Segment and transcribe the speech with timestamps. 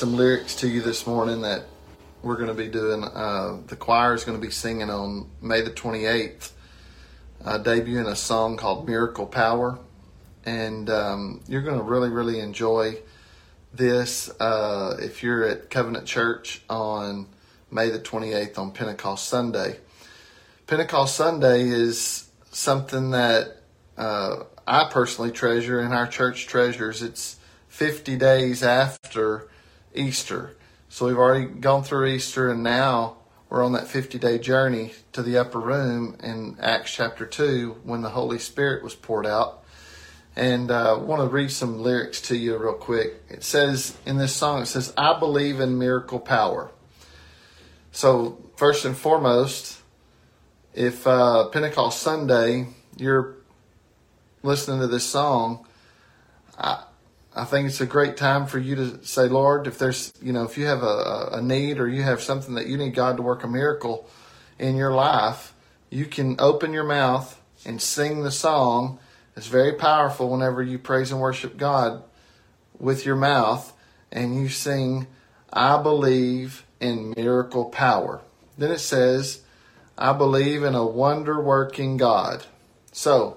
[0.00, 1.64] some lyrics to you this morning that
[2.22, 3.04] we're going to be doing.
[3.04, 6.52] Uh, the choir is going to be singing on May the 28th,
[7.44, 9.78] uh, debuting a song called Miracle Power.
[10.44, 12.98] And um, you're going to really, really enjoy
[13.72, 17.26] this uh, if you're at Covenant Church on
[17.70, 19.78] May the 28th on Pentecost Sunday.
[20.66, 23.56] Pentecost Sunday is something that
[23.98, 27.02] uh, I personally treasure and our church treasures.
[27.02, 27.36] It's
[27.70, 29.48] 50 days after
[29.94, 30.56] Easter.
[30.88, 33.16] So we've already gone through Easter and now
[33.48, 38.02] we're on that 50 day journey to the upper room in Acts chapter 2 when
[38.02, 39.62] the Holy Spirit was poured out.
[40.36, 43.22] And uh, I want to read some lyrics to you real quick.
[43.28, 46.70] It says in this song, it says, I believe in miracle power.
[47.92, 49.80] So, first and foremost,
[50.74, 53.36] if uh, Pentecost Sunday you're
[54.42, 55.66] listening to this song,
[56.56, 56.84] I,
[57.34, 60.44] I think it's a great time for you to say, Lord, if there's, you know,
[60.44, 63.22] if you have a, a need or you have something that you need God to
[63.22, 64.08] work a miracle
[64.58, 65.54] in your life,
[65.90, 68.98] you can open your mouth and sing the song.
[69.36, 72.02] It's very powerful whenever you praise and worship God
[72.78, 73.72] with your mouth
[74.10, 75.06] and you sing,
[75.52, 78.22] I believe in miracle power.
[78.58, 79.42] Then it says,
[79.96, 82.44] I believe in a wonder working God.
[82.90, 83.36] So,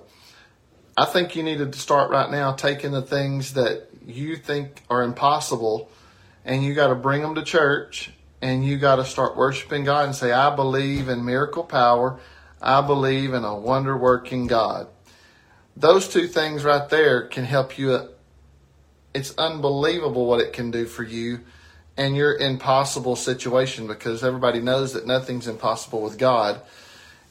[0.95, 5.01] I think you needed to start right now taking the things that you think are
[5.01, 5.89] impossible
[6.45, 10.05] and you got to bring them to church and you got to start worshiping God
[10.05, 12.19] and say, I believe in miracle power.
[12.61, 14.87] I believe in a wonder working God.
[15.75, 17.93] Those two things right there can help you.
[17.93, 18.07] Uh,
[19.13, 21.39] it's unbelievable what it can do for you
[21.97, 26.61] and your impossible situation because everybody knows that nothing's impossible with God.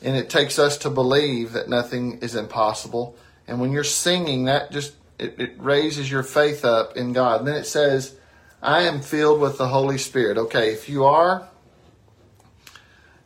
[0.00, 3.16] And it takes us to believe that nothing is impossible.
[3.46, 7.40] And when you're singing, that just it, it raises your faith up in God.
[7.40, 8.16] And then it says,
[8.62, 10.38] I am filled with the Holy Spirit.
[10.38, 11.48] Okay, if you are,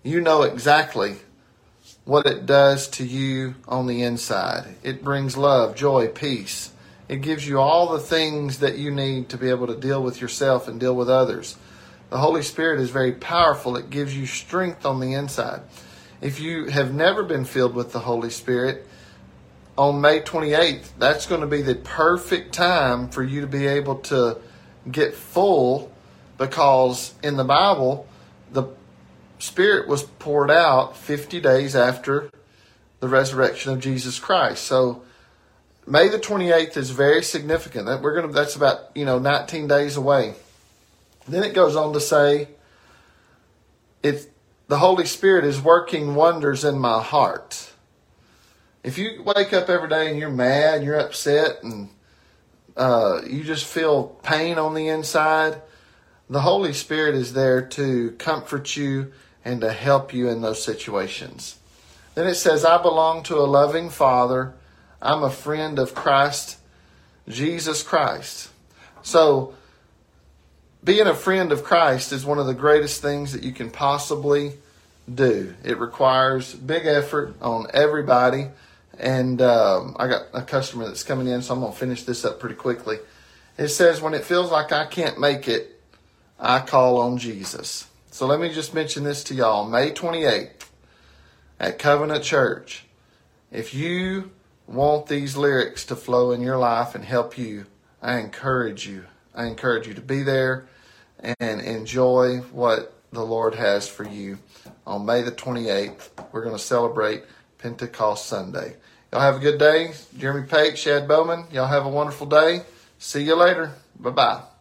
[0.02, 1.16] you know exactly
[2.04, 4.76] what it does to you on the inside.
[4.82, 6.72] It brings love, joy, peace.
[7.08, 10.20] It gives you all the things that you need to be able to deal with
[10.20, 11.56] yourself and deal with others.
[12.10, 13.76] The Holy Spirit is very powerful.
[13.76, 15.62] It gives you strength on the inside.
[16.20, 18.86] If you have never been filled with the Holy Spirit,
[19.76, 23.96] on May 28th, that's going to be the perfect time for you to be able
[23.96, 24.38] to
[24.90, 25.92] get full
[26.38, 28.06] because in the Bible,
[28.52, 28.64] the
[29.38, 32.30] Spirit was poured out 50 days after
[33.00, 34.64] the resurrection of Jesus Christ.
[34.64, 35.02] So
[35.86, 37.86] May the 28th is very significant.
[37.86, 40.34] That we're going to that's about, you know, 19 days away.
[41.28, 42.48] Then it goes on to say
[44.02, 44.26] it's
[44.66, 47.45] the Holy Spirit is working wonders in my heart.
[48.86, 51.88] If you wake up every day and you're mad, you're upset, and
[52.76, 55.60] uh, you just feel pain on the inside,
[56.30, 59.12] the Holy Spirit is there to comfort you
[59.44, 61.58] and to help you in those situations.
[62.14, 64.54] Then it says, I belong to a loving Father.
[65.02, 66.58] I'm a friend of Christ,
[67.28, 68.50] Jesus Christ.
[69.02, 69.54] So,
[70.84, 74.52] being a friend of Christ is one of the greatest things that you can possibly
[75.12, 75.56] do.
[75.64, 78.46] It requires big effort on everybody.
[78.98, 82.40] And um, I got a customer that's coming in, so I'm to finish this up
[82.40, 82.98] pretty quickly.
[83.58, 85.80] It says, When it feels like I can't make it,
[86.38, 87.88] I call on Jesus.
[88.10, 89.68] So let me just mention this to y'all.
[89.68, 90.68] May 28th
[91.60, 92.84] at Covenant Church.
[93.52, 94.30] If you
[94.66, 97.66] want these lyrics to flow in your life and help you,
[98.02, 99.04] I encourage you.
[99.34, 100.66] I encourage you to be there
[101.38, 104.38] and enjoy what the Lord has for you.
[104.86, 107.24] On May the 28th, we're going to celebrate
[107.58, 108.76] Pentecost Sunday.
[109.12, 109.92] Y'all have a good day.
[110.16, 112.62] Jeremy Pate, Shad Bowman, y'all have a wonderful day.
[112.98, 113.72] See you later.
[113.98, 114.55] Bye bye.